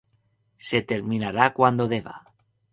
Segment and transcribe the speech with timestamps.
[0.67, 2.15] Se terminará cuando deba.